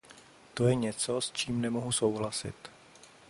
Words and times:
To 0.53 0.67
je 0.67 0.75
něco, 0.75 1.21
s 1.21 1.31
čím 1.31 1.61
nemohu 1.61 1.91
souhlasit. 1.91 2.55